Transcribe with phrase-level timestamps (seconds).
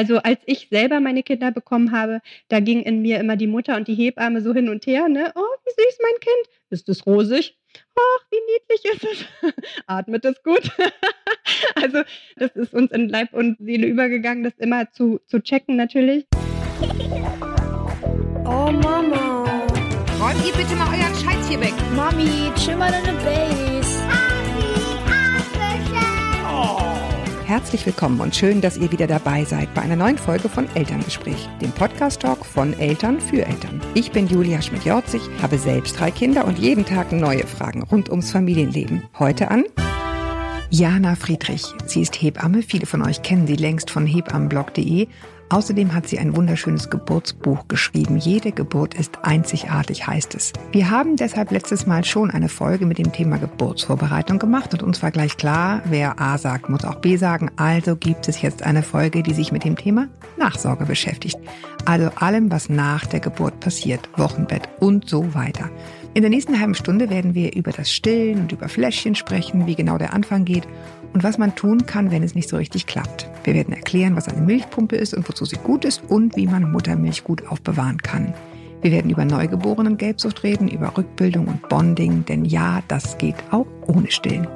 [0.00, 3.76] Also als ich selber meine Kinder bekommen habe, da ging in mir immer die Mutter
[3.76, 5.30] und die Hebamme so hin und her, ne?
[5.34, 6.56] Oh, wie süß mein Kind.
[6.70, 7.58] Ist es rosig?
[7.94, 9.52] Ach, wie niedlich ist es.
[9.86, 10.70] Atmet es gut.
[11.74, 12.00] also
[12.36, 16.24] das ist uns in Leib und Seele übergegangen, das immer zu, zu checken natürlich.
[18.46, 19.44] Oh Mama.
[20.18, 21.74] Räumt ihr bitte mal euren Scheiß hier weg.
[21.94, 23.79] Mami, chill mal deine Base.
[27.50, 31.48] Herzlich willkommen und schön, dass ihr wieder dabei seid bei einer neuen Folge von Elterngespräch,
[31.60, 33.80] dem Podcast-Talk von Eltern für Eltern.
[33.94, 38.30] Ich bin Julia Schmidt-Jorzig, habe selbst drei Kinder und jeden Tag neue Fragen rund ums
[38.30, 39.02] Familienleben.
[39.18, 39.64] Heute an
[40.70, 41.64] Jana Friedrich.
[41.86, 42.62] Sie ist Hebamme.
[42.62, 45.08] Viele von euch kennen sie längst von hebammenblog.de.
[45.50, 48.16] Außerdem hat sie ein wunderschönes Geburtsbuch geschrieben.
[48.16, 50.52] Jede Geburt ist einzigartig, heißt es.
[50.70, 55.02] Wir haben deshalb letztes Mal schon eine Folge mit dem Thema Geburtsvorbereitung gemacht und uns
[55.02, 57.50] war gleich klar, wer A sagt, muss auch B sagen.
[57.56, 60.06] Also gibt es jetzt eine Folge, die sich mit dem Thema
[60.38, 61.38] Nachsorge beschäftigt.
[61.84, 65.68] Also allem, was nach der Geburt passiert, Wochenbett und so weiter.
[66.12, 69.76] In der nächsten halben Stunde werden wir über das Stillen und über Fläschchen sprechen, wie
[69.76, 70.66] genau der Anfang geht
[71.12, 73.28] und was man tun kann, wenn es nicht so richtig klappt.
[73.44, 76.72] Wir werden erklären, was eine Milchpumpe ist und wozu sie gut ist und wie man
[76.72, 78.34] Muttermilch gut aufbewahren kann.
[78.82, 83.66] Wir werden über Neugeborenen Gelbsucht reden, über Rückbildung und Bonding, denn ja, das geht auch
[83.86, 84.48] ohne Stillen.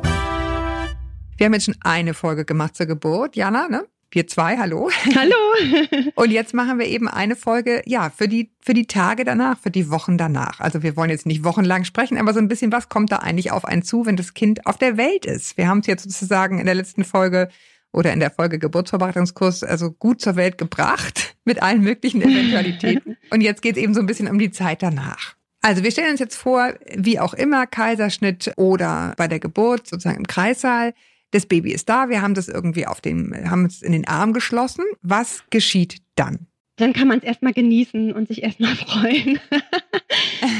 [1.36, 3.84] Wir haben jetzt schon eine Folge gemacht zur Geburt, Jana, ne?
[4.14, 4.90] Wir zwei, hallo.
[5.16, 6.12] Hallo.
[6.14, 9.72] Und jetzt machen wir eben eine Folge, ja, für die, für die Tage danach, für
[9.72, 10.60] die Wochen danach.
[10.60, 13.50] Also wir wollen jetzt nicht wochenlang sprechen, aber so ein bisschen, was kommt da eigentlich
[13.50, 15.56] auf einen zu, wenn das Kind auf der Welt ist?
[15.56, 17.48] Wir haben es jetzt sozusagen in der letzten Folge
[17.92, 23.16] oder in der Folge Geburtsvorbereitungskurs also gut zur Welt gebracht mit allen möglichen Eventualitäten.
[23.30, 25.34] Und jetzt geht es eben so ein bisschen um die Zeit danach.
[25.60, 30.18] Also wir stellen uns jetzt vor, wie auch immer, Kaiserschnitt oder bei der Geburt sozusagen
[30.18, 30.94] im Kreissaal.
[31.34, 34.32] Das Baby ist da, wir haben das irgendwie auf dem, haben es in den Arm
[34.32, 34.84] geschlossen.
[35.02, 36.46] Was geschieht dann?
[36.76, 39.40] Dann kann man es erstmal genießen und sich erstmal freuen,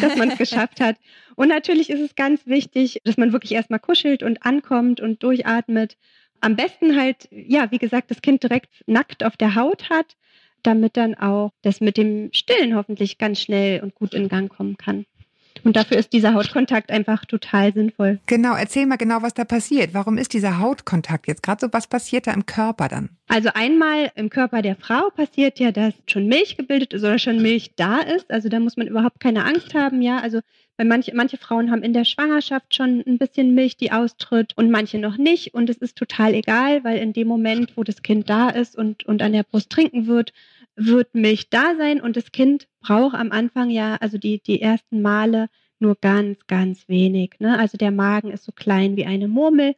[0.00, 0.96] dass man es geschafft hat.
[1.36, 5.96] Und natürlich ist es ganz wichtig, dass man wirklich erstmal kuschelt und ankommt und durchatmet.
[6.40, 10.16] Am besten halt, ja, wie gesagt, das Kind direkt nackt auf der Haut hat,
[10.64, 14.76] damit dann auch das mit dem Stillen hoffentlich ganz schnell und gut in Gang kommen
[14.76, 15.06] kann.
[15.64, 18.20] Und dafür ist dieser Hautkontakt einfach total sinnvoll.
[18.26, 19.94] Genau, erzähl mal genau, was da passiert.
[19.94, 21.72] Warum ist dieser Hautkontakt jetzt gerade so?
[21.72, 23.08] Was passiert da im Körper dann?
[23.28, 27.40] Also einmal im Körper der Frau passiert ja, dass schon Milch gebildet ist oder schon
[27.40, 28.30] Milch da ist.
[28.30, 30.02] Also da muss man überhaupt keine Angst haben.
[30.02, 30.40] Ja, also
[30.76, 34.70] weil manche, manche Frauen haben in der Schwangerschaft schon ein bisschen Milch, die austritt und
[34.70, 35.54] manche noch nicht.
[35.54, 39.06] Und es ist total egal, weil in dem Moment, wo das Kind da ist und,
[39.06, 40.32] und an der Brust trinken wird,
[40.76, 45.02] wird Milch da sein und das Kind braucht am Anfang ja, also die, die ersten
[45.02, 45.48] Male
[45.78, 47.34] nur ganz, ganz wenig.
[47.38, 47.58] Ne?
[47.58, 49.74] Also der Magen ist so klein wie eine Murmel.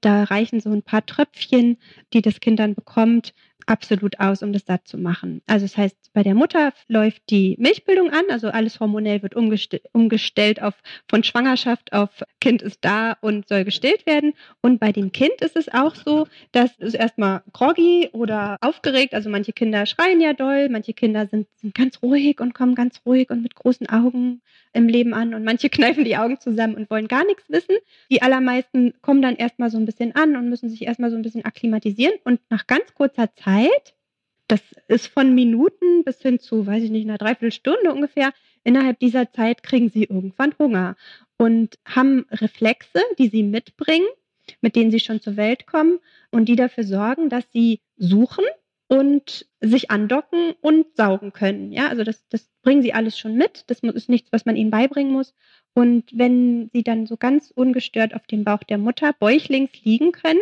[0.00, 1.78] Da reichen so ein paar Tröpfchen,
[2.12, 3.32] die das Kind dann bekommt,
[3.66, 5.42] absolut aus, um das satt zu machen.
[5.46, 9.80] Also das heißt, bei der Mutter läuft die Milchbildung an, also alles hormonell wird umgestell,
[9.92, 10.74] umgestellt auf
[11.08, 12.10] von Schwangerschaft auf
[12.40, 14.34] Kind ist da und soll gestillt werden.
[14.62, 19.28] Und bei dem Kind ist es auch so, dass es erstmal groggy oder aufgeregt, also
[19.28, 23.30] manche Kinder schreien ja doll, manche Kinder sind, sind ganz ruhig und kommen ganz ruhig
[23.30, 27.08] und mit großen Augen im Leben an und manche kneifen die Augen zusammen und wollen
[27.08, 27.76] gar nichts wissen.
[28.10, 31.22] Die allermeisten kommen dann erstmal so ein bisschen an und müssen sich erstmal so ein
[31.22, 33.55] bisschen akklimatisieren und nach ganz kurzer Zeit
[34.48, 38.32] das ist von Minuten bis hin zu, weiß ich nicht, einer Dreiviertelstunde ungefähr.
[38.64, 40.96] Innerhalb dieser Zeit kriegen sie irgendwann Hunger
[41.36, 44.06] und haben Reflexe, die sie mitbringen,
[44.60, 45.98] mit denen sie schon zur Welt kommen
[46.30, 48.44] und die dafür sorgen, dass sie suchen
[48.88, 51.72] und sich andocken und saugen können.
[51.72, 53.64] Ja, also das, das bringen sie alles schon mit.
[53.66, 55.34] Das ist nichts, was man ihnen beibringen muss.
[55.74, 60.40] Und wenn sie dann so ganz ungestört auf dem Bauch der Mutter bäuchlings liegen können,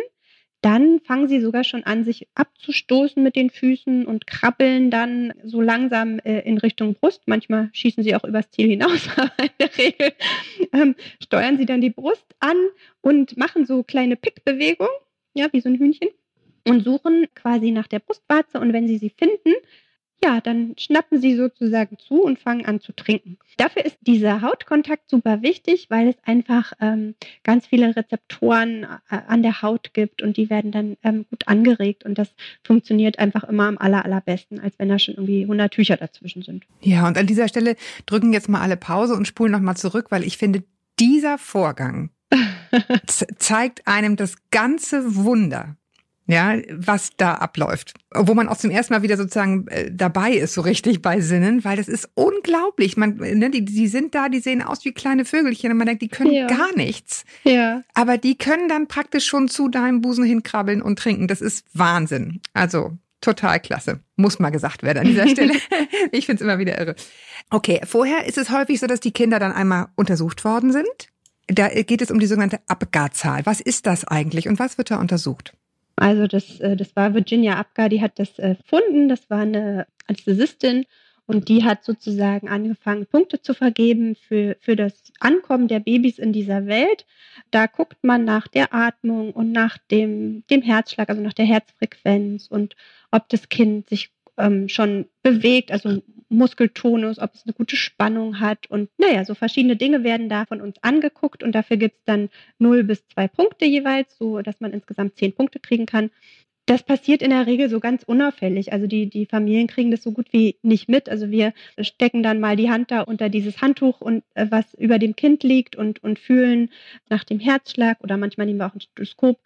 [0.61, 5.61] dann fangen sie sogar schon an, sich abzustoßen mit den Füßen und krabbeln dann so
[5.61, 7.23] langsam äh, in Richtung Brust.
[7.27, 10.13] Manchmal schießen sie auch übers Ziel hinaus, aber in der Regel
[10.73, 12.57] ähm, steuern sie dann die Brust an
[13.01, 14.93] und machen so kleine Pickbewegungen,
[15.33, 16.09] ja, wie so ein Hühnchen,
[16.67, 18.59] und suchen quasi nach der Brustwarze.
[18.59, 19.53] Und wenn sie sie finden,
[20.23, 23.37] ja, dann schnappen sie sozusagen zu und fangen an zu trinken.
[23.57, 29.43] Dafür ist dieser Hautkontakt super wichtig, weil es einfach ähm, ganz viele Rezeptoren äh, an
[29.43, 32.29] der Haut gibt und die werden dann ähm, gut angeregt und das
[32.63, 36.65] funktioniert einfach immer am aller, allerbesten, als wenn da schon irgendwie 100 Tücher dazwischen sind.
[36.81, 37.75] Ja, und an dieser Stelle
[38.05, 40.63] drücken jetzt mal alle Pause und spulen nochmal zurück, weil ich finde,
[40.99, 42.09] dieser Vorgang
[43.07, 45.77] zeigt einem das ganze Wunder
[46.27, 47.93] ja, was da abläuft.
[48.13, 51.63] Wo man auch zum ersten Mal wieder sozusagen äh, dabei ist, so richtig bei Sinnen,
[51.63, 52.97] weil das ist unglaublich.
[52.97, 56.01] Man, ne, die, die sind da, die sehen aus wie kleine Vögelchen und man denkt,
[56.01, 56.47] die können ja.
[56.47, 57.25] gar nichts.
[57.43, 57.83] Ja.
[57.93, 61.27] Aber die können dann praktisch schon zu deinem Busen hinkrabbeln und trinken.
[61.27, 62.41] Das ist Wahnsinn.
[62.53, 63.99] Also total klasse.
[64.15, 65.53] Muss mal gesagt werden an dieser Stelle.
[66.11, 66.95] ich finde es immer wieder irre.
[67.51, 70.87] Okay, vorher ist es häufig so, dass die Kinder dann einmal untersucht worden sind.
[71.47, 73.45] Da geht es um die sogenannte Abgarzahl.
[73.45, 75.53] Was ist das eigentlich und was wird da untersucht?
[75.95, 79.09] Also das, äh, das war Virginia Apgar, die hat das erfunden.
[79.09, 80.85] Das war eine Anästhesistin
[81.27, 86.33] und die hat sozusagen angefangen, Punkte zu vergeben für, für das Ankommen der Babys in
[86.33, 87.05] dieser Welt.
[87.51, 92.47] Da guckt man nach der Atmung und nach dem, dem Herzschlag, also nach der Herzfrequenz
[92.47, 92.75] und
[93.11, 98.69] ob das Kind sich ähm, schon bewegt, also Muskeltonus, ob es eine gute Spannung hat.
[98.69, 102.29] Und naja, so verschiedene Dinge werden da von uns angeguckt und dafür gibt es dann
[102.59, 106.11] 0 bis 2 Punkte jeweils, so dass man insgesamt 10 Punkte kriegen kann.
[106.67, 108.73] Das passiert in der Regel so ganz unauffällig.
[108.73, 111.09] Also die, die Familien kriegen das so gut wie nicht mit.
[111.09, 114.97] Also wir stecken dann mal die Hand da unter dieses Handtuch und äh, was über
[114.97, 116.71] dem Kind liegt und, und fühlen
[117.07, 119.39] nach dem Herzschlag oder manchmal nehmen wir auch ein Stethoskop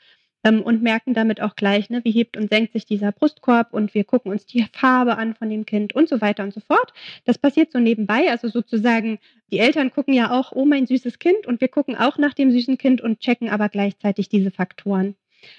[0.44, 3.94] ähm, und merken damit auch gleich, ne, wie hebt und senkt sich dieser Brustkorb und
[3.94, 6.94] wir gucken uns die Farbe an von dem Kind und so weiter und so fort.
[7.26, 8.30] Das passiert so nebenbei.
[8.30, 9.20] Also sozusagen,
[9.52, 12.52] die Eltern gucken ja auch, oh mein süßes Kind und wir gucken auch nach dem
[12.52, 15.16] süßen Kind und checken aber gleichzeitig diese Faktoren.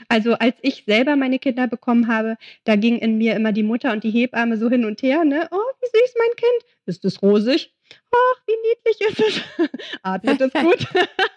[0.08, 3.92] Also als ich selber meine Kinder bekommen habe, da ging in mir immer die Mutter
[3.92, 5.48] und die Hebamme so hin und her, ne?
[5.50, 6.72] Oh, wie süß mein Kind.
[6.86, 7.72] Ist es rosig?
[8.12, 9.68] Ach, wie niedlich ist es.
[10.02, 10.86] Atmet es gut?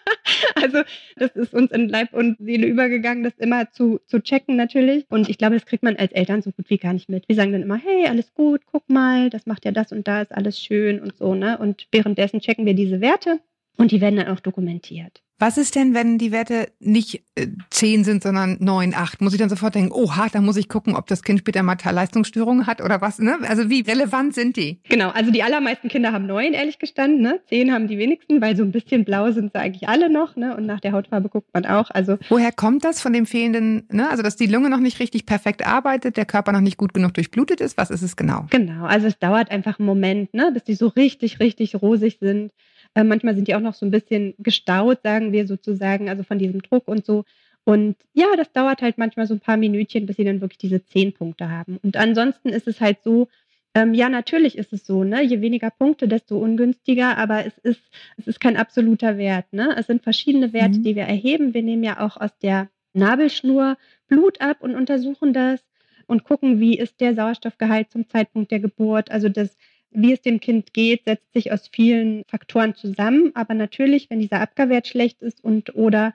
[0.54, 0.82] also
[1.16, 5.06] das ist uns in Leib und Seele übergegangen, das immer zu, zu checken natürlich.
[5.10, 7.28] Und ich glaube, das kriegt man als Eltern so gut wie gar nicht mit.
[7.28, 10.22] Wir sagen dann immer, hey, alles gut, guck mal, das macht ja das und da,
[10.22, 11.58] ist alles schön und so, ne?
[11.58, 13.40] Und währenddessen checken wir diese Werte
[13.76, 15.24] und die werden dann auch dokumentiert.
[15.40, 19.20] Was ist denn, wenn die Werte nicht äh, 10 sind, sondern 9, 8?
[19.20, 21.76] Muss ich dann sofort denken, oha, da muss ich gucken, ob das Kind später mal
[21.84, 23.18] Leistungsstörungen hat oder was?
[23.18, 23.36] Ne?
[23.42, 24.80] Also wie relevant sind die?
[24.88, 27.20] Genau, also die allermeisten Kinder haben 9, ehrlich gestanden.
[27.20, 27.40] Ne?
[27.48, 30.36] 10 haben die wenigsten, weil so ein bisschen blau sind sie eigentlich alle noch.
[30.36, 30.56] Ne?
[30.56, 31.90] Und nach der Hautfarbe guckt man auch.
[31.90, 34.08] Also Woher kommt das von dem fehlenden, ne?
[34.08, 37.12] also dass die Lunge noch nicht richtig perfekt arbeitet, der Körper noch nicht gut genug
[37.14, 37.76] durchblutet ist?
[37.76, 38.46] Was ist es genau?
[38.50, 40.52] Genau, also es dauert einfach einen Moment, ne?
[40.54, 42.52] bis die so richtig, richtig rosig sind.
[42.94, 46.38] Äh, manchmal sind die auch noch so ein bisschen gestaut, sagen wir sozusagen, also von
[46.38, 47.24] diesem Druck und so.
[47.64, 50.84] Und ja, das dauert halt manchmal so ein paar Minütchen, bis sie dann wirklich diese
[50.84, 51.78] zehn Punkte haben.
[51.82, 53.28] Und ansonsten ist es halt so,
[53.74, 55.22] ähm, ja, natürlich ist es so, ne?
[55.22, 57.82] Je weniger Punkte, desto ungünstiger, aber es ist,
[58.16, 59.52] es ist kein absoluter Wert.
[59.52, 59.74] Ne?
[59.76, 60.82] Es sind verschiedene Werte, mhm.
[60.84, 61.54] die wir erheben.
[61.54, 63.76] Wir nehmen ja auch aus der Nabelschnur
[64.06, 65.60] Blut ab und untersuchen das
[66.06, 69.10] und gucken, wie ist der Sauerstoffgehalt zum Zeitpunkt der Geburt.
[69.10, 69.56] Also das
[69.94, 73.30] wie es dem Kind geht, setzt sich aus vielen Faktoren zusammen.
[73.34, 76.12] Aber natürlich, wenn dieser Abgahrwert schlecht ist und oder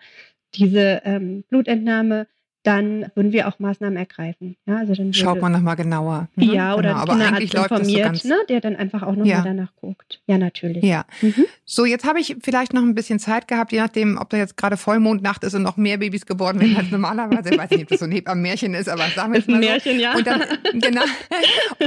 [0.53, 2.27] diese ähm, Blutentnahme
[2.63, 4.57] dann würden wir auch Maßnahmen ergreifen.
[4.65, 6.27] Ja, also dann Schaut man nochmal genauer.
[6.35, 6.53] Ne?
[6.53, 7.05] Ja, oder genau.
[7.05, 9.41] Kinderarzt informiert, so ne, der dann einfach auch nochmal ja.
[9.41, 10.21] danach guckt.
[10.27, 10.83] Ja, natürlich.
[10.83, 11.05] Ja.
[11.21, 11.45] Mhm.
[11.63, 14.57] So, jetzt habe ich vielleicht noch ein bisschen Zeit gehabt, je nachdem, ob da jetzt
[14.57, 17.49] gerade Vollmondnacht ist und noch mehr Babys geboren werden als normalerweise.
[17.51, 19.59] Ich weiß nicht, ob das so ein Hebammenmärchen ist, aber sagen wir es mal ein
[19.61, 20.01] Märchen, so.
[20.01, 20.15] ja.
[20.15, 21.03] Und dann, genau.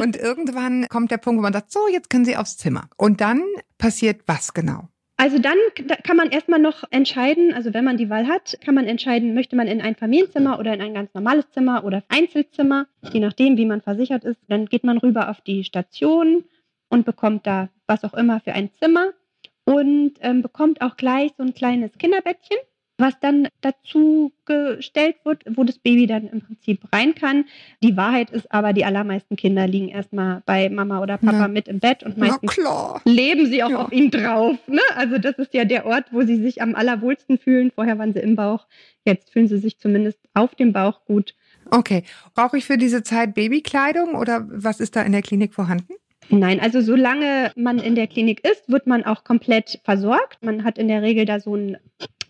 [0.01, 2.89] Und irgendwann kommt der Punkt, wo man sagt, so, jetzt können Sie aufs Zimmer.
[2.97, 3.43] Und dann
[3.77, 4.89] passiert was genau?
[5.23, 5.57] Also dann
[6.03, 9.55] kann man erstmal noch entscheiden, also wenn man die Wahl hat, kann man entscheiden, möchte
[9.55, 13.65] man in ein Familienzimmer oder in ein ganz normales Zimmer oder Einzelzimmer, je nachdem, wie
[13.65, 14.41] man versichert ist.
[14.49, 16.43] Dann geht man rüber auf die Station
[16.89, 19.11] und bekommt da was auch immer für ein Zimmer
[19.65, 22.59] und ähm, bekommt auch gleich so ein kleines Kinderbettchen
[23.03, 27.45] was dann dazu gestellt wird, wo das Baby dann im Prinzip rein kann.
[27.83, 31.49] Die Wahrheit ist aber, die allermeisten Kinder liegen erstmal bei Mama oder Papa ja.
[31.49, 32.57] mit im Bett und meistens
[33.05, 33.79] leben sie auch ja.
[33.79, 34.57] auf ihm drauf.
[34.67, 34.81] Ne?
[34.95, 37.73] Also das ist ja der Ort, wo sie sich am allerwohlsten fühlen.
[37.75, 38.67] Vorher waren sie im Bauch,
[39.05, 41.35] jetzt fühlen sie sich zumindest auf dem Bauch gut.
[41.71, 42.05] Okay.
[42.35, 45.95] Brauche ich für diese Zeit Babykleidung oder was ist da in der Klinik vorhanden?
[46.29, 50.43] Nein, also solange man in der Klinik ist, wird man auch komplett versorgt.
[50.43, 51.77] Man hat in der Regel da so einen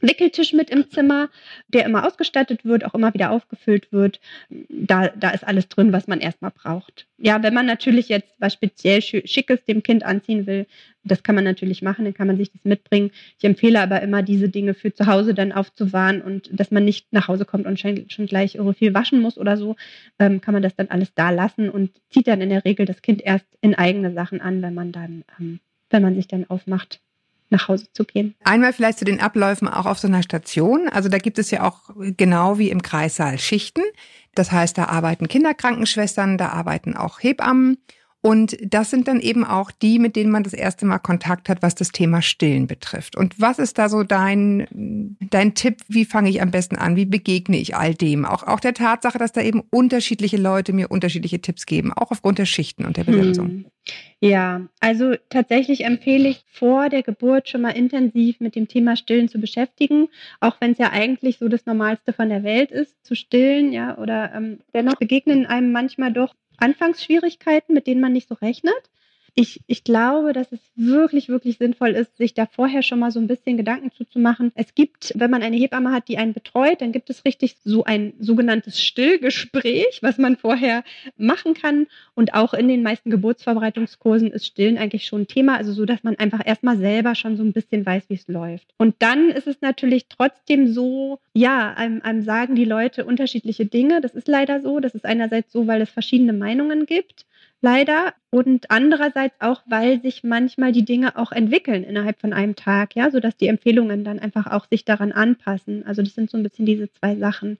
[0.03, 1.31] Wickeltisch mit im Zimmer,
[1.69, 4.21] der immer ausgestattet wird, auch immer wieder aufgefüllt wird.
[4.69, 7.07] Da, da ist alles drin, was man erstmal braucht.
[7.19, 10.67] Ja, wenn man natürlich jetzt was speziell Schickes dem Kind anziehen will,
[11.05, 13.13] das kann man natürlich machen, dann kann man sich das mitbringen.
[13.39, 17.13] Ich empfehle aber immer, diese Dinge für zu Hause dann aufzuwahren und dass man nicht
[17.13, 19.77] nach Hause kommt und schon, schon gleich irgendwie viel waschen muss oder so,
[20.19, 23.03] ähm, kann man das dann alles da lassen und zieht dann in der Regel das
[23.03, 27.01] Kind erst in eigene Sachen an, wenn man dann, ähm, wenn man sich dann aufmacht
[27.53, 28.35] nach Hause zu gehen.
[28.43, 30.89] Einmal vielleicht zu den Abläufen auch auf so einer Station.
[30.89, 33.83] Also da gibt es ja auch genau wie im Kreissaal Schichten.
[34.35, 37.79] Das heißt, da arbeiten Kinderkrankenschwestern, da arbeiten auch Hebammen.
[38.25, 41.61] Und das sind dann eben auch die, mit denen man das erste Mal Kontakt hat,
[41.61, 43.17] was das Thema Stillen betrifft.
[43.17, 45.79] Und was ist da so dein, dein Tipp?
[45.89, 46.95] Wie fange ich am besten an?
[46.95, 48.25] Wie begegne ich all dem?
[48.25, 52.39] Auch, auch der Tatsache, dass da eben unterschiedliche Leute mir unterschiedliche Tipps geben, auch aufgrund
[52.39, 53.49] der Schichten und der Besetzung.
[53.49, 53.65] Hm.
[54.21, 59.29] Ja, also tatsächlich empfehle ich vor der Geburt schon mal intensiv mit dem Thema Stillen
[59.29, 63.17] zu beschäftigen, auch wenn es ja eigentlich so das Normalste von der Welt ist, zu
[63.17, 68.35] stillen, ja, oder ähm, dennoch begegnen einem manchmal doch Anfangsschwierigkeiten, mit denen man nicht so
[68.37, 68.91] rechnet.
[69.35, 73.19] Ich, ich glaube, dass es wirklich, wirklich sinnvoll ist, sich da vorher schon mal so
[73.19, 74.53] ein bisschen Gedanken zuzumachen.
[74.55, 77.85] Es gibt, wenn man eine Hebamme hat, die einen betreut, dann gibt es richtig so
[77.85, 80.85] ein sogenanntes Stillgespräch, was man vorher
[81.17, 81.87] machen kann.
[82.15, 86.03] Und auch in den meisten Geburtsvorbereitungskursen ist Stillen eigentlich schon ein Thema, also so, dass
[86.03, 88.75] man einfach erstmal selber schon so ein bisschen weiß, wie es läuft.
[88.77, 94.03] Und dann ist es natürlich trotzdem so, ja, einem, einem sagen die Leute unterschiedliche Dinge.
[94.03, 94.79] Das ist leider so.
[94.79, 97.25] Das ist einerseits so, weil es verschiedene Meinungen gibt
[97.63, 98.15] leider.
[98.31, 103.11] Und andererseits auch, weil sich manchmal die Dinge auch entwickeln innerhalb von einem Tag, ja,
[103.11, 105.87] sodass die Empfehlungen dann einfach auch sich daran anpassen.
[105.87, 107.59] Also das sind so ein bisschen diese zwei Sachen.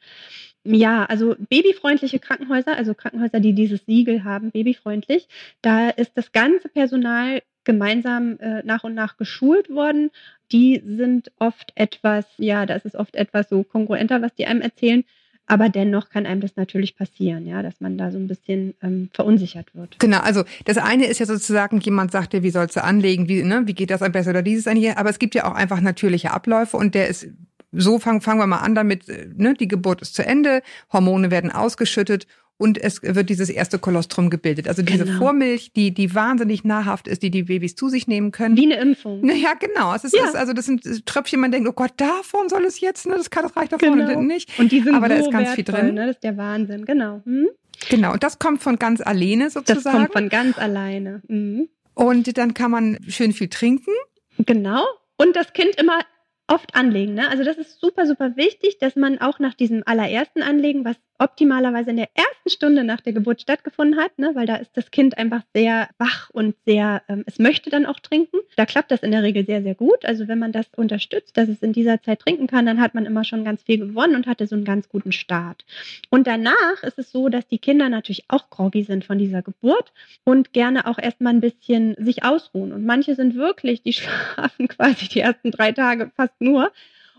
[0.65, 5.27] Ja, also babyfreundliche Krankenhäuser, also Krankenhäuser, die dieses Siegel haben, babyfreundlich,
[5.61, 10.11] da ist das ganze Personal gemeinsam äh, nach und nach geschult worden.
[10.53, 15.05] Die sind oft etwas, ja, da ist oft etwas so kongruenter, was die einem erzählen.
[15.47, 19.11] Aber dennoch kann einem das natürlich passieren, ja, dass man da so ein bisschen ähm,
[19.13, 19.99] verunsichert wird.
[19.99, 23.43] Genau, also das eine ist ja sozusagen, jemand sagt dir, wie sollst du anlegen, wie,
[23.43, 25.55] ne, wie geht das am besten oder dieses eine hier, aber es gibt ja auch
[25.55, 27.29] einfach natürliche Abläufe und der ist
[27.73, 31.51] so fangen, fangen wir mal an damit, ne, die Geburt ist zu Ende, Hormone werden
[31.51, 32.27] ausgeschüttet
[32.63, 34.69] und es wird dieses erste Kolostrum gebildet.
[34.69, 35.19] Also diese genau.
[35.19, 38.57] Vormilch, die, die wahnsinnig nahrhaft ist, die die Babys zu sich nehmen können.
[38.57, 39.29] Wie eine Impfung.
[39.43, 39.93] Ja, genau.
[39.95, 40.31] Es ist, ja.
[40.35, 43.17] also das sind Tröpfchen, man denkt, oh Gott, davon soll es jetzt, ne?
[43.17, 44.21] Das kann das reicht davon genau.
[44.21, 44.57] nicht.
[44.59, 45.95] Und die sind Aber so da ist ganz wertvoll, viel drin.
[45.95, 46.07] Ne?
[46.07, 47.23] Das ist der Wahnsinn, genau.
[47.25, 47.49] Hm?
[47.91, 49.83] Genau, und das kommt von ganz alleine sozusagen.
[49.83, 51.23] Das kommt von ganz alleine.
[51.27, 51.69] Mhm.
[51.95, 53.91] Und dann kann man schön viel trinken.
[54.39, 54.85] Genau.
[55.17, 55.99] Und das Kind immer
[56.47, 57.15] oft anlegen.
[57.15, 57.29] Ne?
[57.29, 61.91] Also das ist super, super wichtig, dass man auch nach diesem allerersten Anlegen, was optimalerweise
[61.91, 64.33] in der ersten Stunde nach der Geburt stattgefunden hat, ne?
[64.35, 68.01] weil da ist das Kind einfach sehr wach und sehr, ähm, es möchte dann auch
[68.01, 68.39] trinken.
[68.57, 70.05] Da klappt das in der Regel sehr, sehr gut.
[70.05, 73.07] Also wenn man das unterstützt, dass es in dieser Zeit trinken kann, dann hat man
[73.07, 75.65] immer schon ganz viel gewonnen und hatte so einen ganz guten Start.
[76.11, 79.93] Und danach ist es so, dass die Kinder natürlich auch groggy sind von dieser Geburt
[80.25, 82.73] und gerne auch erstmal ein bisschen sich ausruhen.
[82.73, 86.73] Und manche sind wirklich, die schlafen quasi die ersten drei Tage fast nur.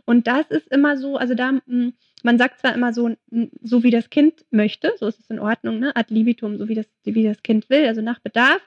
[0.05, 3.15] Und das ist immer so, also da, hm, man sagt zwar immer so,
[3.61, 5.95] so wie das Kind möchte, so ist es in Ordnung, ne?
[5.95, 8.61] ad libitum, so wie das, wie das Kind will, also nach Bedarf,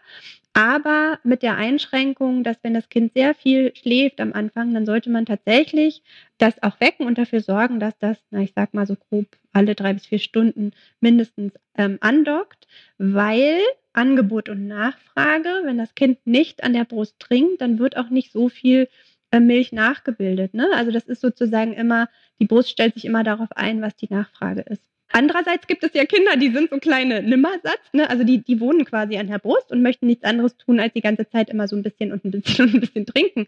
[0.52, 5.10] aber mit der Einschränkung, dass wenn das Kind sehr viel schläft am Anfang, dann sollte
[5.10, 6.02] man tatsächlich
[6.38, 9.75] das auch wecken und dafür sorgen, dass das, na, ich sag mal so grob alle
[9.75, 13.60] drei bis vier Stunden mindestens ähm, andockt, weil
[13.92, 18.32] Angebot und Nachfrage, wenn das Kind nicht an der Brust trinkt, dann wird auch nicht
[18.32, 18.88] so viel
[19.30, 20.54] äh, Milch nachgebildet.
[20.54, 20.70] Ne?
[20.75, 22.08] Also das ist sozusagen immer,
[22.40, 24.83] die Brust stellt sich immer darauf ein, was die Nachfrage ist.
[25.12, 28.11] Andererseits gibt es ja Kinder, die sind so kleine Nimmersatz, ne?
[28.11, 31.00] also die, die wohnen quasi an der Brust und möchten nichts anderes tun, als die
[31.00, 33.47] ganze Zeit immer so ein bisschen und ein bisschen und ein bisschen trinken.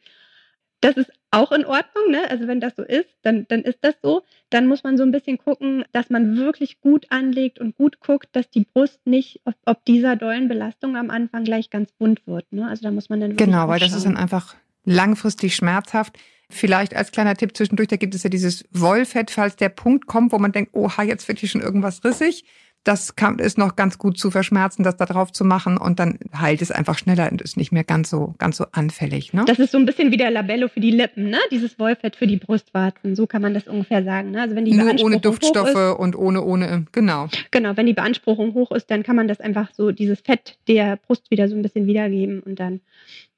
[0.81, 2.31] Das ist auch in Ordnung, ne?
[2.31, 4.23] Also wenn das so ist, dann, dann ist das so.
[4.49, 8.29] Dann muss man so ein bisschen gucken, dass man wirklich gut anlegt und gut guckt,
[8.33, 12.53] dass die Brust nicht, ob, ob dieser dollen Belastung am Anfang gleich ganz bunt wird.
[12.53, 12.69] Ne?
[12.69, 14.55] Also da muss man dann wirklich Genau, weil das ist dann einfach
[14.85, 16.17] langfristig schmerzhaft.
[16.51, 20.33] Vielleicht als kleiner Tipp zwischendurch, da gibt es ja dieses Wollfett, falls der Punkt kommt,
[20.33, 22.45] wo man denkt, oha, jetzt wird hier schon irgendwas rissig.
[22.85, 26.19] Das kann, ist noch ganz gut zu verschmerzen, das da drauf zu machen und dann
[26.35, 29.35] heilt es einfach schneller und ist nicht mehr ganz so, ganz so anfällig.
[29.35, 29.45] Ne?
[29.47, 31.39] Das ist so ein bisschen wie der Labello für die Lippen, ne?
[31.51, 33.15] Dieses Wollfett für die Brustwarzen.
[33.15, 34.31] So kann man das ungefähr sagen.
[34.31, 34.41] Ne?
[34.41, 37.29] Also wenn die Nur ohne Duftstoffe ist, und ohne, ohne, genau.
[37.51, 40.97] Genau, wenn die Beanspruchung hoch ist, dann kann man das einfach so, dieses Fett der
[40.97, 42.81] Brust wieder so ein bisschen wiedergeben und dann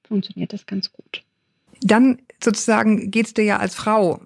[0.04, 1.24] funktioniert das ganz gut.
[1.82, 4.20] Dann sozusagen geht's dir ja als Frau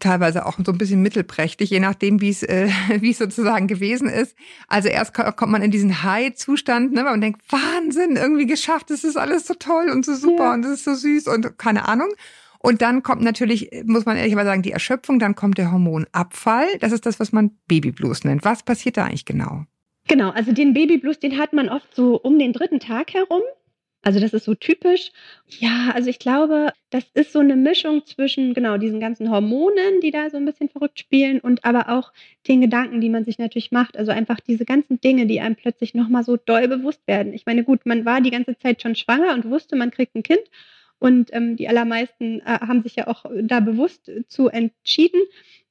[0.00, 2.68] teilweise auch so ein bisschen mittelprächtig, je nachdem, wie es äh,
[3.00, 4.34] wie es sozusagen gewesen ist.
[4.68, 9.04] Also erst kommt man in diesen High-Zustand, ne, weil man denkt, Wahnsinn, irgendwie geschafft, das
[9.04, 10.54] ist alles so toll und so super ja.
[10.54, 12.08] und das ist so süß und keine Ahnung.
[12.60, 16.66] Und dann kommt natürlich, muss man ehrlich mal sagen, die Erschöpfung, dann kommt der Hormonabfall.
[16.80, 18.44] Das ist das, was man Babyblues nennt.
[18.44, 19.64] Was passiert da eigentlich genau?
[20.08, 23.42] Genau, also den Babyblues, den hat man oft so um den dritten Tag herum.
[24.08, 25.12] Also das ist so typisch.
[25.58, 30.10] Ja, also ich glaube, das ist so eine Mischung zwischen genau diesen ganzen Hormonen, die
[30.10, 32.14] da so ein bisschen verrückt spielen und aber auch
[32.48, 33.98] den Gedanken, die man sich natürlich macht.
[33.98, 37.34] Also einfach diese ganzen Dinge, die einem plötzlich nochmal so doll bewusst werden.
[37.34, 40.22] Ich meine, gut, man war die ganze Zeit schon schwanger und wusste, man kriegt ein
[40.22, 40.44] Kind.
[40.98, 45.20] Und ähm, die allermeisten äh, haben sich ja auch da bewusst zu entschieden.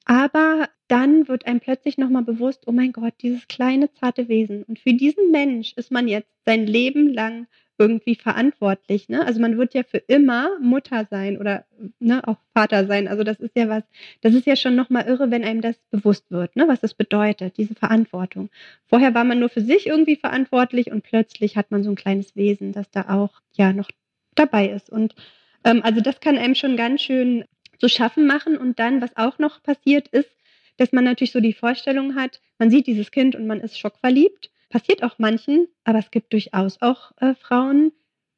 [0.06, 4.62] Aber dann wird einem plötzlich nochmal bewusst, oh mein Gott, dieses kleine, zarte Wesen.
[4.62, 9.10] Und für diesen Mensch ist man jetzt sein Leben lang irgendwie verantwortlich.
[9.10, 9.26] Ne?
[9.26, 11.66] Also man wird ja für immer Mutter sein oder
[12.00, 13.08] ne, auch Vater sein.
[13.08, 13.84] Also das ist ja was,
[14.22, 17.58] das ist ja schon nochmal irre, wenn einem das bewusst wird, ne, was das bedeutet,
[17.58, 18.50] diese Verantwortung.
[18.88, 22.36] Vorher war man nur für sich irgendwie verantwortlich und plötzlich hat man so ein kleines
[22.36, 23.90] Wesen, das da auch ja noch
[24.36, 24.90] dabei ist.
[24.90, 25.16] Und
[25.64, 27.46] ähm, also das kann einem schon ganz schön
[27.80, 28.58] zu schaffen machen.
[28.58, 30.30] Und dann, was auch noch passiert ist,
[30.78, 34.52] dass man natürlich so die Vorstellung hat, man sieht dieses Kind und man ist schockverliebt
[34.70, 37.92] passiert auch manchen, aber es gibt durchaus auch äh, Frauen,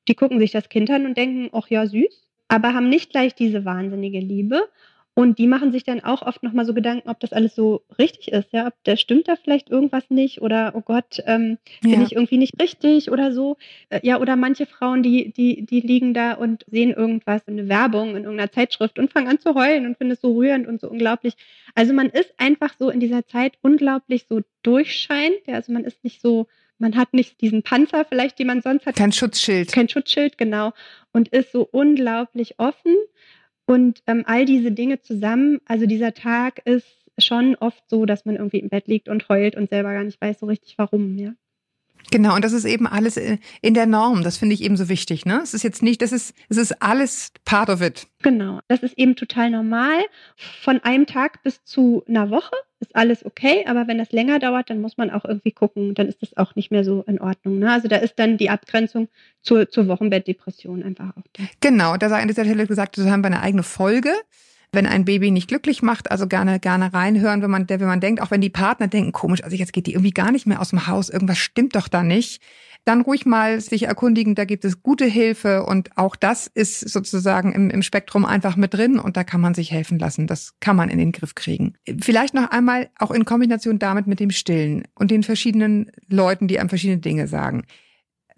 [0.07, 3.35] die gucken sich das Kind an und denken, ach ja, süß, aber haben nicht gleich
[3.35, 4.69] diese wahnsinnige Liebe.
[5.19, 8.31] Und die machen sich dann auch oft nochmal so Gedanken, ob das alles so richtig
[8.31, 12.03] ist, ja, ob da stimmt da vielleicht irgendwas nicht oder oh Gott, ähm, bin Ja.
[12.03, 13.57] ich irgendwie nicht richtig oder so.
[13.89, 18.11] Äh, ja, oder manche Frauen, die, die, die liegen da und sehen irgendwas, eine Werbung
[18.11, 20.89] in irgendeiner Zeitschrift und fangen an zu heulen und finden es so rührend und so
[20.89, 21.33] unglaublich.
[21.75, 26.01] Also man ist einfach so in dieser Zeit unglaublich so durchscheinend, ja, also man ist
[26.05, 26.47] nicht so,
[26.77, 29.73] man hat nicht diesen Panzer vielleicht, den man sonst hat, Kein Schutzschild.
[29.73, 30.71] kein Schutzschild, genau,
[31.11, 32.95] und ist so unglaublich offen.
[33.69, 36.87] Und ähm, all diese Dinge zusammen, also dieser Tag ist
[37.19, 40.19] schon oft so, dass man irgendwie im Bett liegt und heult und selber gar nicht
[40.19, 41.33] weiß so richtig warum, ja.
[42.11, 44.23] Genau, und das ist eben alles in in der Norm.
[44.23, 45.25] Das finde ich eben so wichtig.
[45.25, 45.41] Ne?
[45.43, 48.07] Es ist jetzt nicht, das ist, es ist alles part of it.
[48.21, 49.99] Genau, das ist eben total normal.
[50.35, 54.69] Von einem Tag bis zu einer Woche ist alles okay, aber wenn das länger dauert,
[54.69, 57.59] dann muss man auch irgendwie gucken, dann ist das auch nicht mehr so in Ordnung.
[57.59, 57.71] Ne?
[57.71, 59.09] Also da ist dann die Abgrenzung
[59.41, 61.43] zur, zur Wochenbettdepression einfach auch da.
[61.59, 64.11] Genau, da sei an dieser Stelle gesagt, das haben wir eine eigene Folge.
[64.71, 68.21] Wenn ein Baby nicht glücklich macht, also gerne, gerne reinhören, wenn man, wenn man denkt,
[68.21, 70.69] auch wenn die Partner denken, komisch, also jetzt geht die irgendwie gar nicht mehr aus
[70.69, 72.41] dem Haus, irgendwas stimmt doch da nicht.
[72.85, 77.51] Dann ruhig mal sich erkundigen, da gibt es gute Hilfe und auch das ist sozusagen
[77.51, 80.27] im, im Spektrum einfach mit drin und da kann man sich helfen lassen.
[80.27, 81.73] Das kann man in den Griff kriegen.
[81.99, 86.59] Vielleicht noch einmal auch in Kombination damit mit dem Stillen und den verschiedenen Leuten, die
[86.59, 87.63] einem verschiedene Dinge sagen.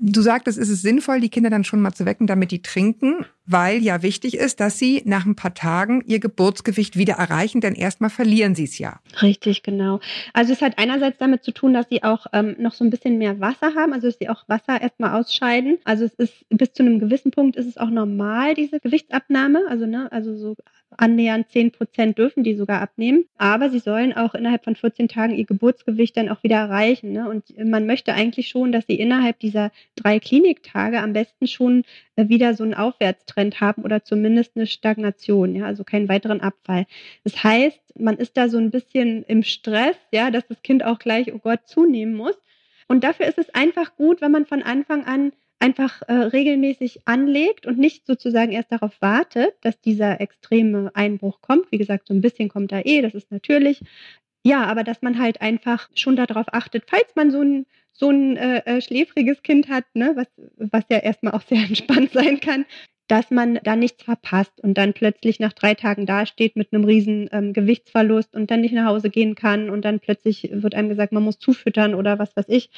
[0.03, 3.23] Du sagtest, ist es sinnvoll, die Kinder dann schon mal zu wecken, damit die trinken,
[3.45, 7.75] weil ja wichtig ist, dass sie nach ein paar Tagen ihr Geburtsgewicht wieder erreichen, denn
[7.75, 8.99] erstmal verlieren sie es ja.
[9.21, 9.99] Richtig, genau.
[10.33, 13.19] Also es hat einerseits damit zu tun, dass sie auch ähm, noch so ein bisschen
[13.19, 15.77] mehr Wasser haben, also dass sie auch Wasser erstmal ausscheiden.
[15.83, 19.65] Also es ist bis zu einem gewissen Punkt ist es auch normal, diese Gewichtsabnahme.
[19.69, 20.55] Also, ne, also so
[20.97, 23.25] annähernd 10 Prozent dürfen die sogar abnehmen.
[23.37, 27.11] Aber sie sollen auch innerhalb von 14 Tagen ihr Geburtsgewicht dann auch wieder erreichen.
[27.13, 27.29] Ne?
[27.29, 31.83] Und man möchte eigentlich schon, dass sie innerhalb dieser drei Kliniktage am besten schon
[32.15, 36.85] äh, wieder so einen Aufwärtstrend haben oder zumindest eine Stagnation, ja, also keinen weiteren Abfall.
[37.23, 40.99] Das heißt, man ist da so ein bisschen im Stress, ja, dass das Kind auch
[40.99, 42.35] gleich, oh Gott, zunehmen muss.
[42.87, 47.65] Und dafür ist es einfach gut, wenn man von Anfang an einfach äh, regelmäßig anlegt
[47.65, 51.71] und nicht sozusagen erst darauf wartet, dass dieser extreme Einbruch kommt.
[51.71, 53.81] Wie gesagt, so ein bisschen kommt da eh, das ist natürlich.
[54.43, 58.37] Ja, aber dass man halt einfach schon darauf achtet, falls man so ein so ein
[58.37, 62.65] äh, äh, schläfriges Kind hat, ne, was, was ja erstmal auch sehr entspannt sein kann,
[63.11, 67.27] dass man da nichts verpasst und dann plötzlich nach drei Tagen dasteht mit einem riesen
[67.33, 71.11] ähm, Gewichtsverlust und dann nicht nach Hause gehen kann und dann plötzlich wird einem gesagt,
[71.11, 72.69] man muss zufüttern oder was weiß ich.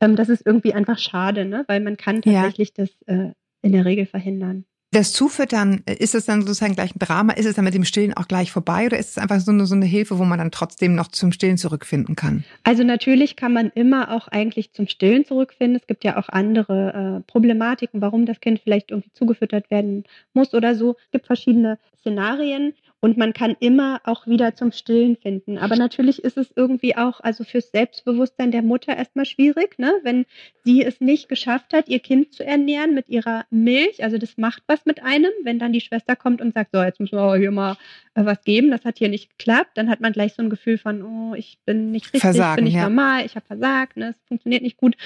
[0.00, 1.64] Ähm, das ist irgendwie einfach schade, ne?
[1.68, 2.32] weil man kann Ja.
[2.42, 3.30] tatsächlich das äh,
[3.62, 4.64] in der Regel verhindern.
[4.96, 7.34] Das Zufüttern, ist es dann sozusagen gleich ein Drama?
[7.34, 9.66] Ist es dann mit dem Stillen auch gleich vorbei oder ist es einfach so eine,
[9.66, 12.44] so eine Hilfe, wo man dann trotzdem noch zum Stillen zurückfinden kann?
[12.62, 15.78] Also natürlich kann man immer auch eigentlich zum Stillen zurückfinden.
[15.78, 20.54] Es gibt ja auch andere äh, Problematiken, warum das Kind vielleicht irgendwie zugefüttert werden muss
[20.54, 20.96] oder so.
[21.04, 22.72] Es gibt verschiedene Szenarien
[23.06, 25.58] und man kann immer auch wieder zum Stillen finden.
[25.58, 29.92] Aber natürlich ist es irgendwie auch, also fürs Selbstbewusstsein der Mutter erstmal schwierig, ne?
[30.02, 30.26] wenn
[30.64, 34.02] sie es nicht geschafft hat, ihr Kind zu ernähren mit ihrer Milch.
[34.02, 36.98] Also das macht was mit einem, wenn dann die Schwester kommt und sagt, so, jetzt
[36.98, 37.76] müssen wir hier mal
[38.14, 40.76] äh, was geben, das hat hier nicht geklappt, dann hat man gleich so ein Gefühl
[40.76, 42.88] von, oh, ich bin nicht richtig, Versagen, ich bin nicht ja.
[42.88, 44.08] normal, ich habe versagt, ne?
[44.08, 44.96] es funktioniert nicht gut.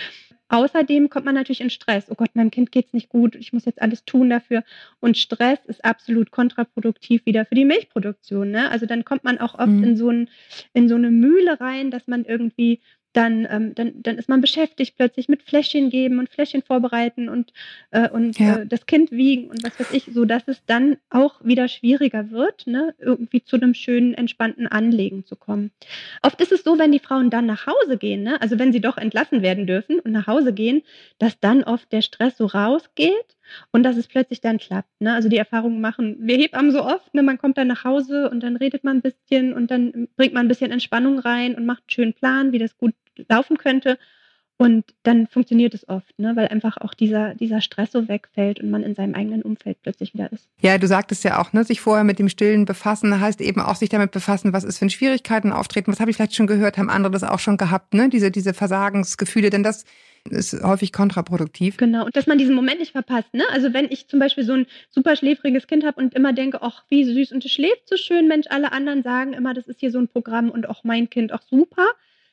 [0.51, 2.07] Außerdem kommt man natürlich in Stress.
[2.11, 4.65] Oh Gott, meinem Kind geht's nicht gut, ich muss jetzt alles tun dafür.
[5.01, 8.51] Und Stress ist absolut kontraproduktiv wieder für die Milchproduktion.
[8.51, 8.71] Ne?
[8.71, 9.85] Also dann kommt man auch oft Mhm.
[9.85, 10.29] in, so ein,
[10.75, 12.81] in so eine Mühle rein, dass man irgendwie
[13.13, 17.53] dann, ähm, dann, dann ist man beschäftigt plötzlich mit Fläschchen geben und Fläschchen vorbereiten und,
[17.91, 18.59] äh, und Ja.
[18.59, 22.31] äh, das Kind wiegen und was weiß ich, so dass es dann auch wieder schwieriger
[22.31, 25.71] wird, ne, irgendwie zu einem schönen, entspannten Anlegen zu kommen.
[26.23, 28.81] Oft ist es so, wenn die Frauen dann nach Hause gehen, ne, also wenn sie
[28.81, 30.83] doch entlassen werden dürfen und nach Hause gehen,
[31.19, 33.37] dass dann oft der Stress so rausgeht
[33.73, 34.89] und dass es plötzlich dann klappt.
[35.01, 35.13] Ne?
[35.13, 37.23] Also die Erfahrungen machen wir Hebammen so oft, ne?
[37.23, 40.45] man kommt dann nach Hause und dann redet man ein bisschen und dann bringt man
[40.47, 42.95] ein bisschen Entspannung rein und macht einen schönen Plan, wie das gut
[43.29, 43.99] laufen könnte.
[44.61, 46.37] Und dann funktioniert es oft, ne?
[46.37, 50.13] weil einfach auch dieser, dieser Stress so wegfällt und man in seinem eigenen Umfeld plötzlich
[50.13, 50.51] wieder ist.
[50.61, 53.77] Ja, du sagtest ja auch, ne, sich vorher mit dem Stillen befassen, heißt eben auch
[53.77, 56.91] sich damit befassen, was ist für Schwierigkeiten auftreten, was habe ich vielleicht schon gehört, haben
[56.91, 59.87] andere das auch schon gehabt, ne, diese, diese Versagensgefühle, denn das
[60.29, 61.79] ist häufig kontraproduktiv.
[61.79, 63.33] Genau, und dass man diesen Moment nicht verpasst.
[63.33, 63.45] Ne?
[63.53, 66.85] Also wenn ich zum Beispiel so ein super schläfriges Kind habe und immer denke, ach,
[66.91, 69.91] wie süß und es schläft so schön, Mensch, alle anderen sagen immer, das ist hier
[69.91, 71.87] so ein Programm und auch mein Kind auch super.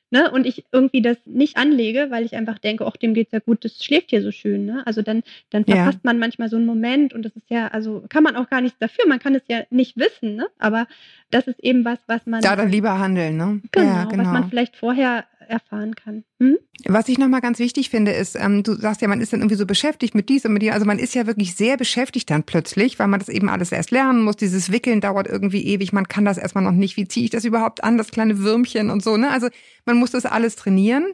[0.09, 0.31] Ne?
[0.31, 3.65] Und ich irgendwie das nicht anlege, weil ich einfach denke, ach, dem geht's ja gut,
[3.65, 4.65] das schläft hier so schön.
[4.65, 4.83] Ne?
[4.85, 5.75] Also dann, dann Ja.
[5.75, 8.61] verpasst man manchmal so einen Moment und das ist ja, also kann man auch gar
[8.61, 10.47] nichts dafür, man kann es ja nicht wissen, ne?
[10.59, 10.87] aber
[11.29, 13.61] das ist eben was, was man Da dann lieber handeln, ne?
[13.71, 14.23] Genau, ja, genau.
[14.23, 16.23] was man vielleicht vorher erfahren kann.
[16.39, 16.57] Hm?
[16.85, 19.55] Was ich nochmal ganz wichtig finde, ist, ähm, du sagst ja, man ist dann irgendwie
[19.55, 20.73] so beschäftigt mit dies und mit dir.
[20.73, 23.91] Also man ist ja wirklich sehr beschäftigt dann plötzlich, weil man das eben alles erst
[23.91, 24.35] lernen muss.
[24.35, 25.93] Dieses Wickeln dauert irgendwie ewig.
[25.93, 26.97] Man kann das erstmal noch nicht.
[26.97, 29.31] Wie ziehe ich das überhaupt an, das kleine Würmchen und so, ne?
[29.31, 29.47] Also
[29.85, 31.05] man muss das alles trainieren.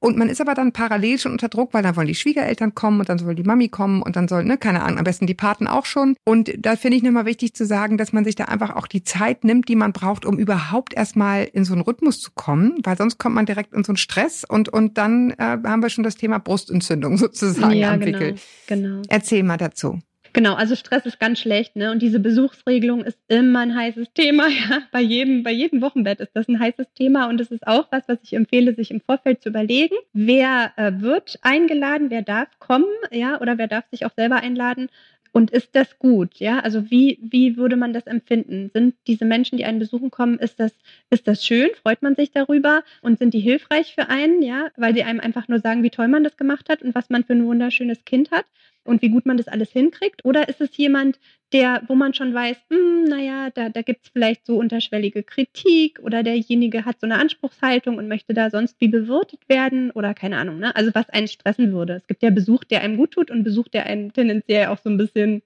[0.00, 3.00] Und man ist aber dann parallel schon unter Druck, weil dann wollen die Schwiegereltern kommen
[3.00, 5.34] und dann soll die Mami kommen und dann soll, ne, keine Ahnung, am besten die
[5.34, 6.14] Paten auch schon.
[6.24, 9.02] Und da finde ich nochmal wichtig zu sagen, dass man sich da einfach auch die
[9.02, 12.96] Zeit nimmt, die man braucht, um überhaupt erstmal in so einen Rhythmus zu kommen, weil
[12.96, 16.04] sonst kommt man direkt in so einen Stress und, und dann äh, haben wir schon
[16.04, 18.36] das Thema Brustentzündung sozusagen ja, am Wickel.
[18.66, 19.02] Genau, genau.
[19.08, 19.98] Erzähl mal dazu.
[20.32, 21.90] Genau, also Stress ist ganz schlecht, ne?
[21.90, 24.82] Und diese Besuchsregelung ist immer ein heißes Thema, ja.
[24.92, 28.04] Bei jedem, bei jedem Wochenbett ist das ein heißes Thema und es ist auch was,
[28.08, 29.96] was ich empfehle, sich im Vorfeld zu überlegen.
[30.12, 34.88] Wer äh, wird eingeladen, wer darf kommen, ja, oder wer darf sich auch selber einladen?
[35.32, 36.36] Und ist das gut?
[36.36, 38.70] Ja, also wie, wie würde man das empfinden?
[38.72, 40.72] Sind diese Menschen, die einen besuchen kommen, ist das,
[41.10, 41.68] ist das schön?
[41.82, 42.82] Freut man sich darüber?
[43.02, 44.42] Und sind die hilfreich für einen?
[44.42, 47.10] Ja, weil sie einem einfach nur sagen, wie toll man das gemacht hat und was
[47.10, 48.46] man für ein wunderschönes Kind hat?
[48.88, 50.24] Und wie gut man das alles hinkriegt?
[50.24, 51.18] Oder ist es jemand,
[51.52, 56.00] der, wo man schon weiß, hm, naja, da, da gibt es vielleicht so unterschwellige Kritik
[56.02, 60.38] oder derjenige hat so eine Anspruchshaltung und möchte da sonst wie bewirtet werden oder keine
[60.38, 60.74] Ahnung, ne?
[60.76, 61.94] Also was einen stressen würde.
[61.94, 64.90] Es gibt ja Besuch, der einem gut tut und Besuch, der einen tendenziell auch so
[64.90, 65.42] ein bisschen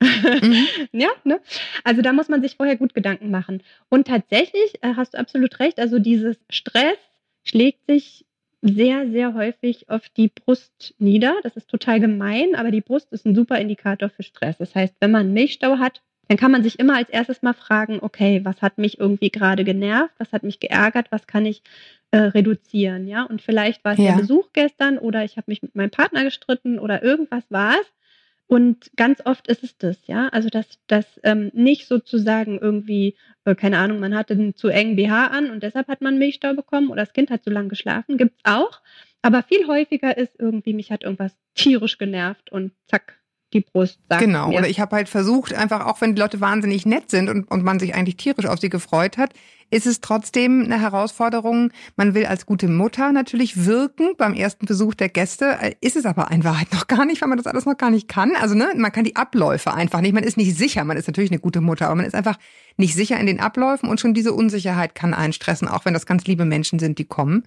[0.00, 0.66] mhm.
[0.92, 1.40] ja, ne?
[1.84, 3.62] Also da muss man sich vorher gut Gedanken machen.
[3.88, 6.98] Und tatsächlich äh, hast du absolut recht, also dieses Stress
[7.44, 8.24] schlägt sich
[8.62, 11.34] sehr, sehr häufig auf die Brust nieder.
[11.42, 14.56] Das ist total gemein, aber die Brust ist ein super Indikator für Stress.
[14.58, 17.98] Das heißt, wenn man Milchstau hat, dann kann man sich immer als erstes mal fragen,
[18.00, 21.62] okay, was hat mich irgendwie gerade genervt, was hat mich geärgert, was kann ich
[22.12, 23.24] äh, reduzieren, ja?
[23.24, 24.12] Und vielleicht war es ja.
[24.12, 27.92] der Besuch gestern oder ich habe mich mit meinem Partner gestritten oder irgendwas war es.
[28.46, 30.28] Und ganz oft ist es das, ja.
[30.28, 34.96] Also, dass das ähm, nicht sozusagen irgendwie, äh, keine Ahnung, man hatte einen zu engen
[34.96, 38.18] BH an und deshalb hat man Milchstau bekommen oder das Kind hat zu lange geschlafen,
[38.18, 38.82] gibt es auch.
[39.22, 43.21] Aber viel häufiger ist irgendwie, mich hat irgendwas tierisch genervt und zack,
[43.52, 44.22] die Brust sagt.
[44.22, 44.58] Genau, mir.
[44.58, 47.64] oder ich habe halt versucht, einfach auch wenn die Leute wahnsinnig nett sind und, und
[47.64, 49.30] man sich eigentlich tierisch auf sie gefreut hat,
[49.72, 51.72] ist es trotzdem eine Herausforderung.
[51.96, 56.04] Man will als gute Mutter natürlich wirken beim ersten Besuch der Gäste, äh, ist es
[56.04, 58.32] aber in Wahrheit noch gar nicht, weil man das alles noch gar nicht kann.
[58.36, 61.30] Also ne, man kann die Abläufe einfach nicht, man ist nicht sicher, man ist natürlich
[61.30, 62.38] eine gute Mutter, aber man ist einfach
[62.76, 66.06] nicht sicher in den Abläufen und schon diese Unsicherheit kann einen stressen, auch wenn das
[66.06, 67.44] ganz liebe Menschen sind, die kommen.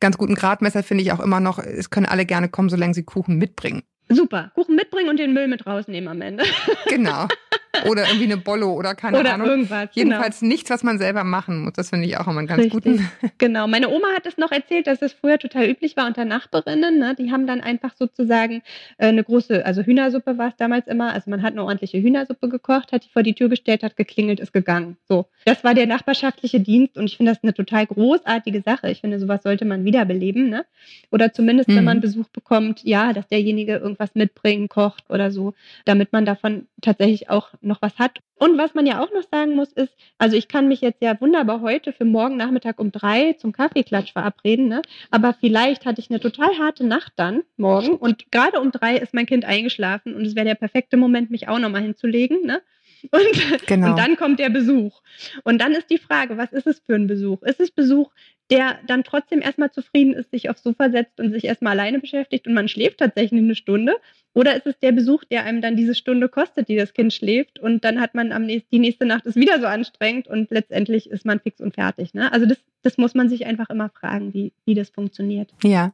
[0.00, 3.02] Ganz guten Gradmesser finde ich auch immer noch, es können alle gerne kommen, solange sie
[3.04, 3.82] Kuchen mitbringen.
[4.10, 4.50] Super.
[4.54, 6.44] Kuchen mitbringen und den Müll mit rausnehmen am Ende.
[6.86, 7.26] Genau.
[7.86, 9.46] Oder irgendwie eine Bollo oder keine oder Ahnung.
[9.46, 10.10] Irgendwas, genau.
[10.10, 10.52] Jedenfalls genau.
[10.52, 11.72] nichts, was man selber machen muss.
[11.74, 12.72] Das finde ich auch immer einen ganz Richtig.
[12.72, 13.10] guten.
[13.38, 13.66] Genau.
[13.68, 16.98] Meine Oma hat es noch erzählt, dass es früher total üblich war unter Nachbarinnen.
[16.98, 17.14] Ne?
[17.18, 18.62] Die haben dann einfach sozusagen
[18.98, 21.12] äh, eine große, also Hühnersuppe war es damals immer.
[21.12, 24.40] Also man hat eine ordentliche Hühnersuppe gekocht, hat die vor die Tür gestellt, hat geklingelt,
[24.40, 24.96] ist gegangen.
[25.08, 25.26] So.
[25.44, 28.90] Das war der nachbarschaftliche Dienst und ich finde das eine total großartige Sache.
[28.90, 30.50] Ich finde, sowas sollte man wiederbeleben.
[30.50, 30.66] Ne?
[31.10, 31.76] Oder zumindest, mhm.
[31.76, 35.54] wenn man Besuch bekommt, ja, dass derjenige irgendwas mitbringt, kocht oder so,
[35.84, 38.18] damit man davon tatsächlich auch noch was hat.
[38.36, 41.20] Und was man ja auch noch sagen muss, ist, also ich kann mich jetzt ja
[41.20, 44.82] wunderbar heute für morgen Nachmittag um drei zum Kaffeeklatsch verabreden, ne?
[45.10, 49.14] aber vielleicht hatte ich eine total harte Nacht dann morgen und gerade um drei ist
[49.14, 52.46] mein Kind eingeschlafen und es wäre der perfekte Moment, mich auch nochmal hinzulegen.
[52.46, 52.62] Ne?
[53.10, 53.90] Und, genau.
[53.90, 55.00] und dann kommt der Besuch.
[55.44, 57.42] Und dann ist die Frage, was ist es für ein Besuch?
[57.42, 58.10] Ist es Besuch,
[58.50, 62.46] der dann trotzdem erstmal zufrieden ist, sich aufs Sofa setzt und sich erstmal alleine beschäftigt
[62.46, 63.96] und man schläft tatsächlich eine Stunde?
[64.32, 67.58] Oder ist es der Besuch, der einem dann diese Stunde kostet, die das Kind schläft
[67.58, 71.10] und dann hat man am nächsten, die nächste Nacht ist wieder so anstrengend und letztendlich
[71.10, 72.14] ist man fix und fertig.
[72.14, 72.32] Ne?
[72.32, 75.52] Also das, das muss man sich einfach immer fragen, wie, wie das funktioniert.
[75.62, 75.92] Ja.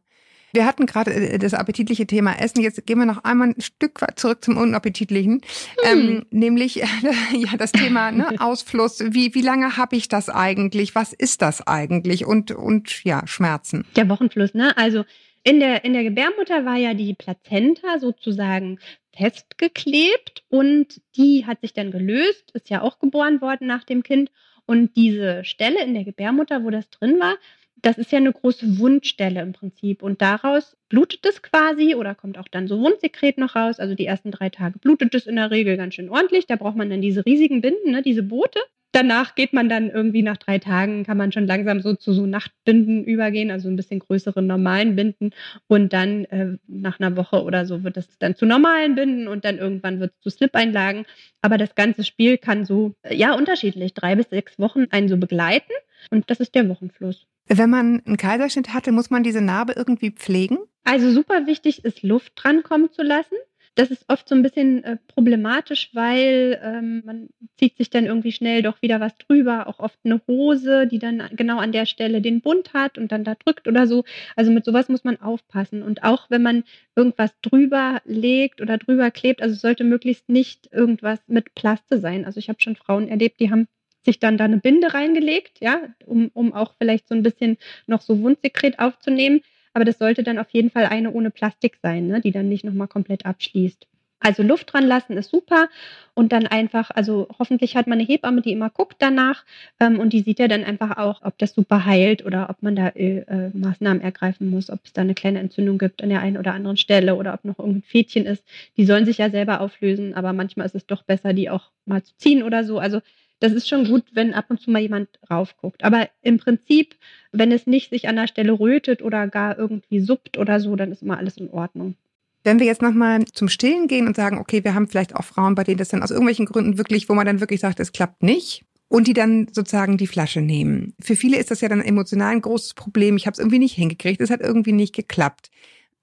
[0.53, 2.63] Wir hatten gerade äh, das appetitliche Thema Essen.
[2.63, 5.43] Jetzt gehen wir noch einmal ein Stück weit zurück zum Unappetitlichen.
[5.83, 5.99] Hm.
[5.99, 6.87] Ähm, nämlich äh,
[7.37, 9.01] ja das Thema ne, Ausfluss.
[9.05, 10.95] Wie, wie lange habe ich das eigentlich?
[10.95, 12.27] Was ist das eigentlich?
[12.27, 13.85] Und, und ja, Schmerzen.
[13.97, 14.77] Der Wochenfluss, ne?
[14.77, 15.05] Also
[15.43, 18.81] in der, in der Gebärmutter war ja die Plazenta sozusagen
[19.17, 24.31] festgeklebt und die hat sich dann gelöst, ist ja auch geboren worden nach dem Kind.
[24.67, 27.37] Und diese Stelle in der Gebärmutter, wo das drin war,
[27.83, 30.03] das ist ja eine große Wundstelle im Prinzip.
[30.03, 33.79] Und daraus blutet es quasi oder kommt auch dann so Wundsekret noch raus.
[33.79, 36.47] Also die ersten drei Tage blutet es in der Regel ganz schön ordentlich.
[36.47, 38.61] Da braucht man dann diese riesigen Binden, ne, diese Boote.
[38.93, 42.25] Danach geht man dann irgendwie nach drei Tagen, kann man schon langsam so zu so
[42.25, 45.31] Nachtbinden übergehen, also ein bisschen größeren normalen Binden.
[45.67, 49.45] Und dann äh, nach einer Woche oder so wird es dann zu normalen Binden und
[49.45, 51.05] dann irgendwann wird es zu Slip-Einlagen.
[51.43, 55.73] Aber das ganze Spiel kann so, ja, unterschiedlich, drei bis sechs Wochen einen so begleiten.
[56.11, 57.27] Und das ist der Wochenfluss.
[57.49, 60.59] Wenn man einen Kaiserschnitt hatte, muss man diese Narbe irgendwie pflegen?
[60.85, 63.37] Also super wichtig ist, Luft drankommen zu lassen.
[63.77, 68.33] Das ist oft so ein bisschen äh, problematisch, weil ähm, man zieht sich dann irgendwie
[68.33, 72.23] schnell doch wieder was drüber, auch oft eine Hose, die dann genau an der Stelle
[72.23, 74.05] den Bund hat und dann da drückt oder so.
[74.35, 75.83] Also mit sowas muss man aufpassen.
[75.83, 76.65] Und auch wenn man
[76.97, 82.25] irgendwas drüber legt oder drüber klebt, also sollte möglichst nicht irgendwas mit Plaste sein.
[82.25, 83.69] Also ich habe schon Frauen erlebt, die haben
[84.07, 88.01] sich dann da eine Binde reingelegt, ja, um, um auch vielleicht so ein bisschen noch
[88.01, 89.43] so Wundsekret aufzunehmen.
[89.77, 92.65] Aber das sollte dann auf jeden Fall eine ohne Plastik sein, ne, die dann nicht
[92.65, 93.87] nochmal komplett abschließt.
[94.21, 95.69] Also Luft dran lassen ist super
[96.15, 99.45] und dann einfach, also hoffentlich hat man eine Hebamme, die immer guckt danach
[99.79, 102.75] ähm, und die sieht ja dann einfach auch, ob das super heilt oder ob man
[102.75, 106.23] da äh, äh, Maßnahmen ergreifen muss, ob es da eine kleine Entzündung gibt an der
[106.23, 108.47] einen oder anderen Stelle oder ob noch irgendein Fädchen ist.
[108.79, 112.03] Die sollen sich ja selber auflösen, aber manchmal ist es doch besser, die auch mal
[112.03, 112.79] zu ziehen oder so.
[112.79, 113.03] Also
[113.41, 115.85] das ist schon gut, wenn ab und zu mal jemand raufguckt.
[115.85, 116.95] Aber im Prinzip,
[117.33, 120.93] wenn es nicht sich an der Stelle rötet oder gar irgendwie suppt oder so, dann
[120.93, 121.97] ist immer alles in Ordnung.
[122.45, 125.55] Wenn wir jetzt nochmal zum Stillen gehen und sagen, okay, wir haben vielleicht auch Frauen,
[125.55, 128.23] bei denen das dann aus irgendwelchen Gründen wirklich, wo man dann wirklich sagt, es klappt
[128.23, 130.95] nicht und die dann sozusagen die Flasche nehmen.
[131.01, 133.17] Für viele ist das ja dann emotional ein großes Problem.
[133.17, 135.51] Ich habe es irgendwie nicht hingekriegt, es hat irgendwie nicht geklappt.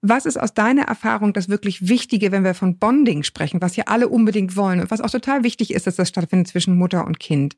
[0.06, 3.84] Was ist aus deiner Erfahrung das wirklich Wichtige, wenn wir von Bonding sprechen, was ja
[3.86, 7.18] alle unbedingt wollen und was auch total wichtig ist, dass das stattfindet zwischen Mutter und
[7.18, 7.56] Kind?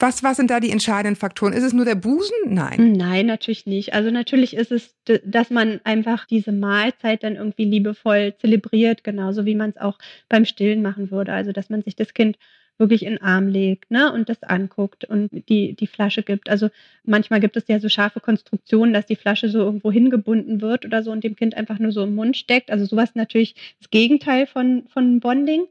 [0.00, 1.52] Was, was sind da die entscheidenden Faktoren?
[1.52, 2.34] Ist es nur der Busen?
[2.46, 2.94] Nein.
[2.94, 3.94] Nein, natürlich nicht.
[3.94, 9.54] Also natürlich ist es, dass man einfach diese Mahlzeit dann irgendwie liebevoll zelebriert, genauso wie
[9.54, 11.32] man es auch beim Stillen machen würde.
[11.32, 12.38] Also dass man sich das Kind
[12.78, 16.48] wirklich in den Arm legt ne, und das anguckt und die, die Flasche gibt.
[16.48, 16.70] Also
[17.04, 21.02] manchmal gibt es ja so scharfe Konstruktionen, dass die Flasche so irgendwo hingebunden wird oder
[21.02, 22.70] so und dem Kind einfach nur so im Mund steckt.
[22.70, 25.66] Also sowas natürlich das Gegenteil von, von Bonding.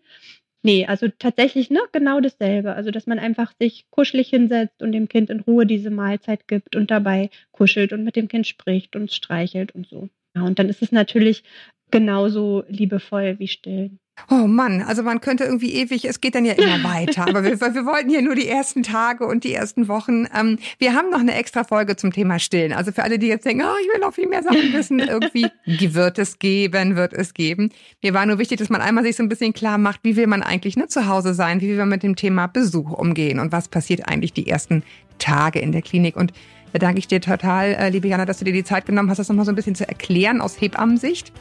[0.64, 2.74] Nee, also tatsächlich ne, genau dasselbe.
[2.74, 6.76] Also dass man einfach sich kuschelig hinsetzt und dem Kind in Ruhe diese Mahlzeit gibt
[6.76, 10.10] und dabei kuschelt und mit dem Kind spricht und streichelt und so.
[10.36, 11.44] Ja, und dann ist es natürlich
[11.90, 14.00] genauso liebevoll wie stillen.
[14.30, 17.62] Oh Mann, also man könnte irgendwie ewig, es geht dann ja immer weiter, aber wir,
[17.62, 20.28] wir wollten hier nur die ersten Tage und die ersten Wochen.
[20.36, 22.74] Ähm, wir haben noch eine extra Folge zum Thema Stillen.
[22.74, 25.48] Also für alle, die jetzt denken, oh, ich will noch viel mehr Sachen wissen, irgendwie
[25.94, 27.70] wird es geben, wird es geben.
[28.02, 30.28] Mir war nur wichtig, dass man einmal sich so ein bisschen klar macht, wie will
[30.28, 33.52] man eigentlich ne, zu Hause sein, wie will man mit dem Thema Besuch umgehen und
[33.52, 34.84] was passiert eigentlich die ersten
[35.20, 36.18] Tage in der Klinik.
[36.18, 36.34] Und
[36.74, 39.20] da danke ich dir total, äh, liebe Jana, dass du dir die Zeit genommen hast,
[39.20, 41.32] das nochmal so ein bisschen zu erklären aus Hebammensicht.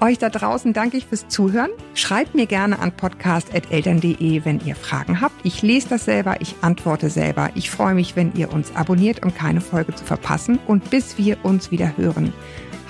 [0.00, 1.70] Euch da draußen danke ich fürs Zuhören.
[1.92, 5.34] Schreibt mir gerne an podcast.eltern.de, wenn ihr Fragen habt.
[5.44, 7.50] Ich lese das selber, ich antworte selber.
[7.54, 10.58] Ich freue mich, wenn ihr uns abonniert, um keine Folge zu verpassen.
[10.66, 12.32] Und bis wir uns wieder hören,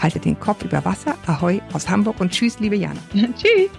[0.00, 1.16] haltet den Kopf über Wasser.
[1.26, 3.00] Ahoi aus Hamburg und tschüss, liebe Jana.
[3.12, 3.70] tschüss.